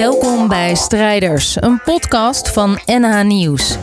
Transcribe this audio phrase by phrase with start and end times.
[0.00, 3.76] Welkom bij Strijders, een podcast van NH Nieuws.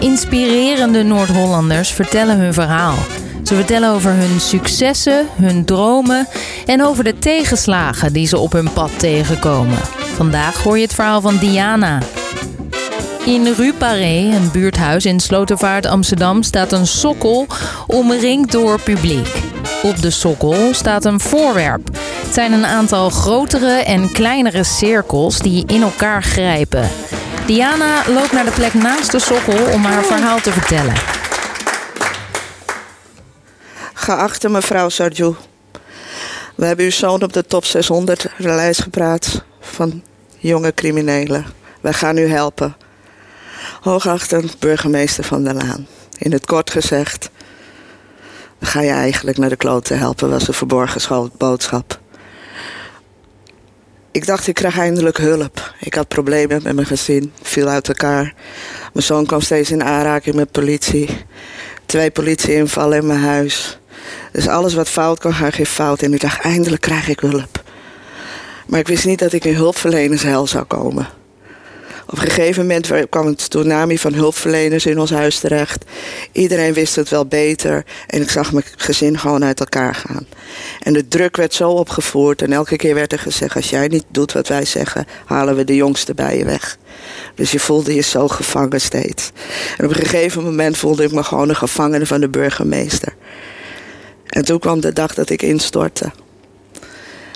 [0.00, 2.94] Inspirerende Noord-Hollanders vertellen hun verhaal.
[3.42, 6.28] Ze vertellen over hun successen, hun dromen
[6.66, 9.78] en over de tegenslagen die ze op hun pad tegenkomen.
[10.14, 11.98] Vandaag hoor je het verhaal van Diana.
[13.24, 17.46] In Rue Paré, een buurthuis in Slotervaart, Amsterdam, staat een sokkel
[17.86, 19.42] omringd door publiek.
[19.82, 22.03] Op de sokkel staat een voorwerp.
[22.34, 26.90] Het zijn een aantal grotere en kleinere cirkels die in elkaar grijpen.
[27.46, 30.94] Diana loopt naar de plek naast de sokkel om haar verhaal te vertellen.
[33.92, 35.34] Geachte mevrouw Sarjou,
[36.54, 40.02] we hebben uw zoon op de top 600 lijst gepraat van
[40.38, 41.44] jonge criminelen.
[41.80, 42.76] Wij gaan u helpen.
[43.80, 45.86] Hoogachte burgemeester van der Laan.
[46.18, 47.30] In het kort gezegd,
[48.60, 52.02] ga je eigenlijk naar de kloot te helpen, was de verborgen boodschap.
[54.14, 55.74] Ik dacht, ik krijg eindelijk hulp.
[55.80, 58.34] Ik had problemen met mijn gezin, viel uit elkaar.
[58.92, 61.08] Mijn zoon kwam steeds in aanraking met politie.
[61.86, 63.78] Twee politieinvallen in mijn huis.
[64.32, 66.02] Dus alles wat fout kan gaan, geen fout.
[66.02, 67.62] En ik dacht, eindelijk krijg ik hulp.
[68.66, 71.08] Maar ik wist niet dat ik in hulpverlenershel zou komen.
[72.06, 75.84] Op een gegeven moment kwam een tsunami van hulpverleners in ons huis terecht.
[76.32, 77.84] Iedereen wist het wel beter.
[78.06, 80.26] En ik zag mijn gezin gewoon uit elkaar gaan.
[80.82, 82.42] En de druk werd zo opgevoerd.
[82.42, 85.64] En elke keer werd er gezegd: als jij niet doet wat wij zeggen, halen we
[85.64, 86.78] de jongste bij je weg.
[87.34, 89.30] Dus je voelde je zo gevangen steeds.
[89.76, 93.14] En op een gegeven moment voelde ik me gewoon een gevangene van de burgemeester.
[94.26, 96.12] En toen kwam de dag dat ik instortte.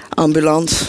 [0.08, 0.84] Ambulance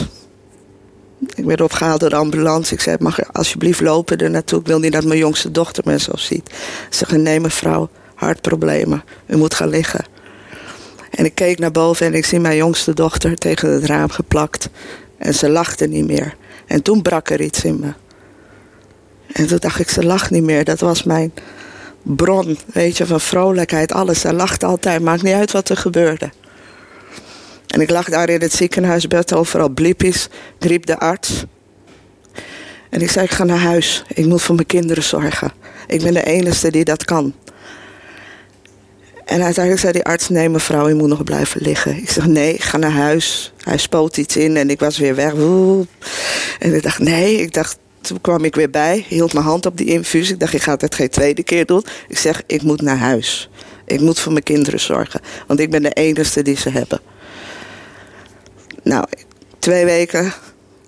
[1.35, 2.73] ik werd opgehaald door de ambulance.
[2.73, 4.59] Ik zei, mag je alsjeblieft lopen er naartoe?
[4.59, 6.49] Ik wil niet dat mijn jongste dochter me zo ziet.
[6.89, 9.03] Ze zei, nee mevrouw, hartproblemen.
[9.27, 10.05] U moet gaan liggen.
[11.11, 14.69] En ik keek naar boven en ik zie mijn jongste dochter tegen het raam geplakt.
[15.17, 16.35] En ze lachte niet meer.
[16.65, 17.93] En toen brak er iets in me.
[19.31, 20.63] En toen dacht ik, ze lacht niet meer.
[20.63, 21.33] Dat was mijn
[22.01, 24.19] bron, weet je, van vrolijkheid, alles.
[24.19, 26.29] Ze lacht altijd, maakt niet uit wat er gebeurde.
[27.69, 30.27] En ik lag daar in het ziekenhuisbed, overal bliepjes.
[30.59, 31.43] Riep de arts.
[32.89, 34.03] En ik zei, ik ga naar huis.
[34.07, 35.51] Ik moet voor mijn kinderen zorgen.
[35.87, 37.33] Ik ben de enige die dat kan.
[39.25, 41.97] En uiteindelijk zei die arts, nee mevrouw, u moet nog blijven liggen.
[41.97, 43.53] Ik zeg, nee, ik ga naar huis.
[43.57, 45.33] Hij spoot iets in en ik was weer weg.
[46.59, 49.77] En ik dacht, nee, ik dacht, toen kwam ik weer bij, hield mijn hand op
[49.77, 50.29] die infuus.
[50.29, 51.83] Ik dacht, ik ga het geen tweede keer doen.
[52.07, 53.49] Ik zeg, ik moet naar huis.
[53.85, 55.21] Ik moet voor mijn kinderen zorgen.
[55.47, 56.99] Want ik ben de enige die ze hebben.
[58.83, 59.05] Nou,
[59.59, 60.33] twee weken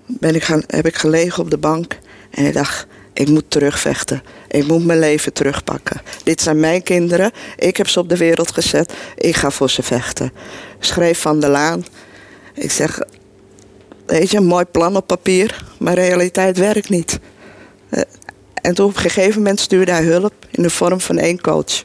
[0.05, 1.97] ben ik gaan, heb ik gelegen op de bank
[2.29, 4.23] en ik dacht, ik moet terugvechten.
[4.47, 6.01] Ik moet mijn leven terugpakken.
[6.23, 7.31] Dit zijn mijn kinderen.
[7.57, 8.93] Ik heb ze op de wereld gezet.
[9.17, 10.31] Ik ga voor ze vechten.
[10.79, 11.85] Schreef Van der Laan.
[12.53, 12.99] Ik zeg,
[14.05, 17.19] weet je, een mooi plan op papier, maar realiteit werkt niet.
[17.89, 18.01] Eh,
[18.53, 21.83] en toen op een gegeven moment stuurde hij hulp in de vorm van één coach.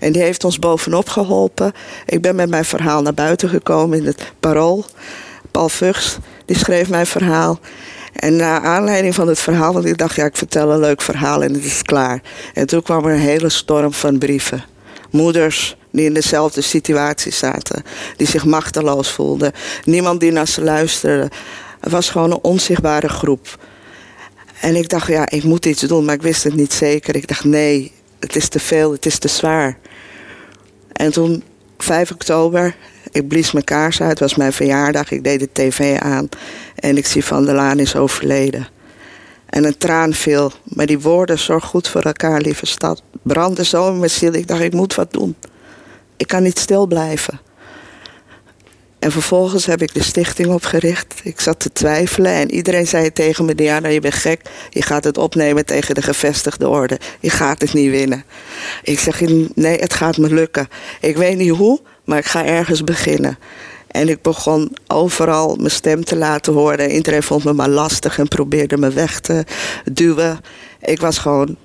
[0.00, 1.72] En die heeft ons bovenop geholpen.
[2.06, 4.84] Ik ben met mijn verhaal naar buiten gekomen in het Parool.
[5.50, 6.16] Paul Vugs,
[6.46, 7.58] die schreef mijn verhaal.
[8.12, 11.42] En naar aanleiding van het verhaal, want ik dacht, ja, ik vertel een leuk verhaal
[11.42, 12.22] en het is klaar.
[12.54, 14.64] En toen kwam er een hele storm van brieven.
[15.10, 17.82] Moeders die in dezelfde situatie zaten,
[18.16, 19.52] die zich machteloos voelden.
[19.84, 21.30] Niemand die naar ze luisterde.
[21.80, 23.58] Het was gewoon een onzichtbare groep.
[24.60, 27.16] En ik dacht, ja, ik moet iets doen, maar ik wist het niet zeker.
[27.16, 29.78] Ik dacht, nee, het is te veel, het is te zwaar.
[30.92, 31.42] En toen,
[31.78, 32.76] 5 oktober,
[33.10, 35.10] ik blies mijn kaars uit, het was mijn verjaardag.
[35.10, 36.28] Ik deed de tv aan
[36.74, 38.68] en ik zie Van der Laan is overleden.
[39.46, 43.88] En een traan viel, maar die woorden, zorg goed voor elkaar, lieve stad, brandde zo
[43.88, 44.32] in mijn ziel.
[44.32, 45.36] Ik dacht, ik moet wat doen.
[46.16, 47.40] Ik kan niet stil blijven.
[49.02, 51.14] En vervolgens heb ik de stichting opgericht.
[51.22, 54.40] Ik zat te twijfelen en iedereen zei tegen me: Diana, je bent gek.
[54.70, 56.98] Je gaat het opnemen tegen de gevestigde orde.
[57.20, 58.24] Je gaat het niet winnen.
[58.82, 59.20] Ik zeg:
[59.54, 60.68] Nee, het gaat me lukken.
[61.00, 63.38] Ik weet niet hoe, maar ik ga ergens beginnen.
[63.86, 66.90] En ik begon overal mijn stem te laten horen.
[66.90, 69.44] Iedereen vond me maar lastig en probeerde me weg te
[69.92, 70.40] duwen.
[70.80, 71.56] Ik was gewoon.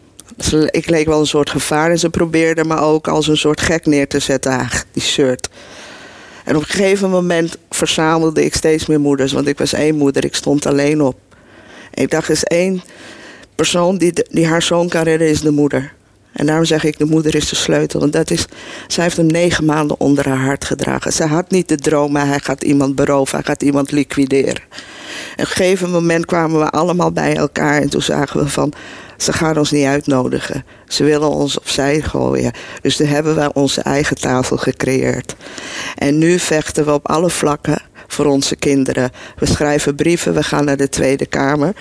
[0.72, 3.86] Ik leek wel een soort gevaar en ze probeerden me ook als een soort gek
[3.86, 4.68] neer te zetten.
[4.92, 5.50] die shirt.
[6.48, 10.26] En op een gegeven moment verzamelde ik steeds meer moeders, want ik was één moeder,
[10.26, 11.18] ik stond alleen op.
[11.92, 12.82] En ik dacht, is één
[13.56, 15.94] persoon die, die haar zoon kan redden, is de moeder.
[16.32, 18.00] En daarom zeg ik, de moeder is de sleutel.
[18.00, 18.46] Want dat is,
[18.88, 21.14] zij heeft hem negen maanden onder haar hart gedragen.
[21.14, 24.62] Ze had niet de droom, maar hij gaat iemand beroven, hij gaat iemand liquideren.
[25.36, 28.74] En op een gegeven moment kwamen we allemaal bij elkaar en toen zagen we van,
[29.18, 30.66] ze gaan ons niet uitnodigen.
[30.88, 32.52] Ze willen ons opzij gooien.
[32.82, 35.36] Dus toen hebben wij onze eigen tafel gecreëerd.
[35.98, 39.12] En nu vechten we op alle vlakken voor onze kinderen.
[39.38, 41.74] We schrijven brieven, we gaan naar de Tweede Kamer.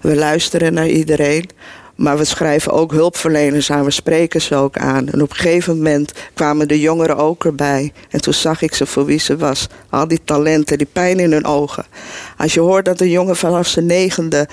[0.00, 1.48] We luisteren naar iedereen.
[1.94, 5.08] Maar we schrijven ook hulpverleners aan, we spreken ze ook aan.
[5.08, 7.92] En op een gegeven moment kwamen de jongeren ook erbij.
[8.10, 9.66] En toen zag ik ze voor wie ze was.
[9.90, 11.84] Al die talenten, die pijn in hun ogen.
[12.36, 14.48] Als je hoort dat een jongen vanaf zijn negende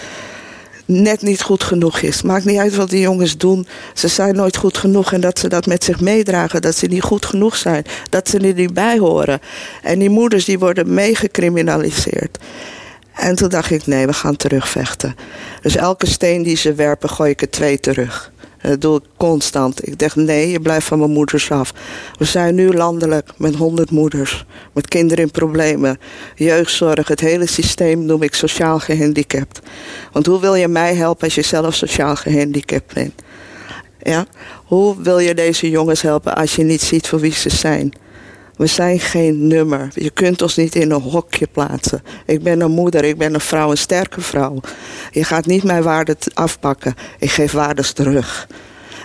[0.91, 2.21] net niet goed genoeg is.
[2.21, 3.67] Maakt niet uit wat die jongens doen.
[3.93, 6.61] Ze zijn nooit goed genoeg en dat ze dat met zich meedragen.
[6.61, 7.83] Dat ze niet goed genoeg zijn.
[8.09, 9.39] Dat ze er niet bij horen.
[9.81, 12.38] En die moeders die worden meegecriminaliseerd.
[13.15, 15.15] En toen dacht ik, nee, we gaan terugvechten.
[15.61, 18.31] Dus elke steen die ze werpen, gooi ik er twee terug.
[18.61, 19.87] Dat doe ik constant.
[19.87, 21.73] Ik dacht, nee, je blijft van mijn moeders af.
[22.17, 24.45] We zijn nu landelijk met honderd moeders.
[24.73, 25.99] Met kinderen in problemen.
[26.35, 29.59] Jeugdzorg, het hele systeem noem ik sociaal gehandicapt.
[30.11, 33.13] Want hoe wil je mij helpen als je zelf sociaal gehandicapt bent?
[34.01, 34.25] Ja?
[34.65, 37.93] Hoe wil je deze jongens helpen als je niet ziet voor wie ze zijn?
[38.61, 39.91] We zijn geen nummer.
[39.93, 42.03] Je kunt ons niet in een hokje plaatsen.
[42.25, 44.59] Ik ben een moeder, ik ben een vrouw, een sterke vrouw.
[45.11, 46.95] Je gaat niet mijn waarden afpakken.
[47.19, 48.47] Ik geef waardes terug.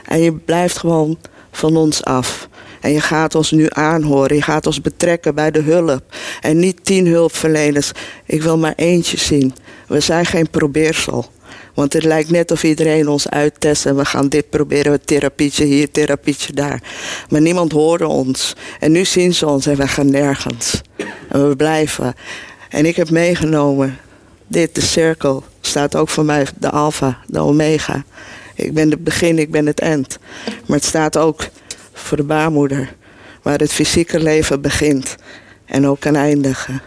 [0.05, 1.19] En je blijft gewoon
[1.51, 2.49] van ons af.
[2.81, 4.37] En je gaat ons nu aanhoren.
[4.37, 6.03] Je gaat ons betrekken bij de hulp.
[6.41, 7.93] En niet tien hulpverleners.
[8.25, 9.55] Ik wil maar eentje zien.
[9.89, 11.31] We zijn geen probeersel.
[11.75, 15.91] Want het lijkt net of iedereen ons uittest en we gaan dit proberen, therapietje hier,
[15.91, 16.83] therapietje daar.
[17.29, 18.55] Maar niemand hoorde ons.
[18.81, 20.81] En nu zien ze ons en we gaan nergens.
[21.29, 22.15] En we blijven.
[22.69, 23.99] En ik heb meegenomen,
[24.47, 28.05] dit, de cirkel, staat ook voor mij de alfa, de omega.
[28.55, 30.19] Ik ben het begin, ik ben het eind.
[30.67, 31.49] Maar het staat ook
[31.93, 32.95] voor de baarmoeder,
[33.43, 35.17] waar het fysieke leven begint
[35.65, 36.83] en ook kan eindigen.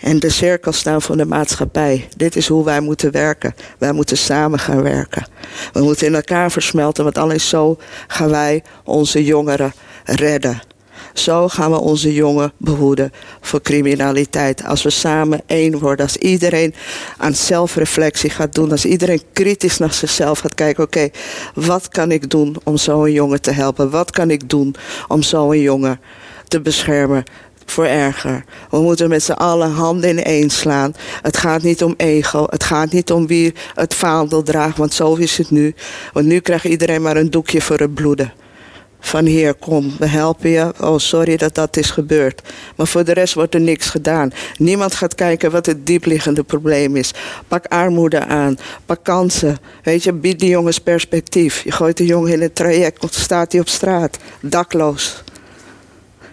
[0.00, 2.08] En de cirkels staan voor de maatschappij.
[2.16, 3.54] Dit is hoe wij moeten werken.
[3.78, 5.26] Wij moeten samen gaan werken.
[5.72, 9.72] We moeten in elkaar versmelten, want alleen zo gaan wij onze jongeren
[10.04, 10.62] redden.
[11.14, 14.64] Zo gaan we onze jongen behoeden voor criminaliteit.
[14.64, 16.74] Als we samen één worden, als iedereen
[17.16, 21.08] aan zelfreflectie gaat doen, als iedereen kritisch naar zichzelf gaat kijken: oké,
[21.54, 23.90] wat kan ik doen om zo'n jongen te helpen?
[23.90, 24.74] Wat kan ik doen
[25.08, 26.00] om zo'n jongen
[26.48, 27.24] te beschermen?
[27.70, 28.44] Voor erger.
[28.70, 30.94] We moeten met z'n allen handen in één slaan.
[31.22, 32.46] Het gaat niet om ego.
[32.50, 34.76] Het gaat niet om wie het vaandel draagt.
[34.76, 35.74] Want zo is het nu.
[36.12, 38.32] Want nu krijgt iedereen maar een doekje voor het bloeden.
[39.00, 40.72] Van hier, kom, we helpen je.
[40.80, 42.42] Oh, sorry dat dat is gebeurd.
[42.76, 44.32] Maar voor de rest wordt er niks gedaan.
[44.56, 47.14] Niemand gaat kijken wat het diepliggende probleem is.
[47.48, 48.58] Pak armoede aan.
[48.86, 49.58] Pak kansen.
[49.82, 51.62] Weet je, bied die jongens perspectief.
[51.64, 54.18] Je gooit de jongen in het traject, staat hij op straat.
[54.40, 55.22] Dakloos.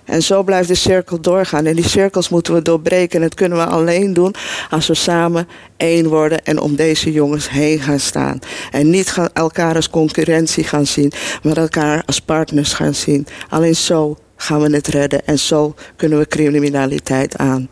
[0.07, 1.65] En zo blijft de cirkel doorgaan.
[1.65, 3.15] En die cirkels moeten we doorbreken.
[3.15, 4.35] En dat kunnen we alleen doen
[4.69, 8.39] als we samen één worden en om deze jongens heen gaan staan.
[8.71, 11.11] En niet elkaar als concurrentie gaan zien,
[11.43, 13.27] maar elkaar als partners gaan zien.
[13.49, 17.69] Alleen zo gaan we het redden en zo kunnen we criminaliteit aan.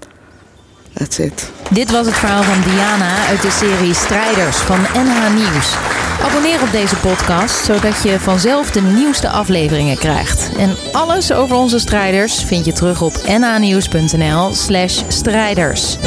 [0.94, 1.52] That's it.
[1.70, 5.74] Dit was het verhaal van Diana uit de serie Strijders van NH Nieuws.
[6.22, 10.50] Abonneer op deze podcast, zodat je vanzelf de nieuwste afleveringen krijgt.
[10.58, 15.98] En alles over onze strijders vind je terug op nhnieuws.nl slash strijders.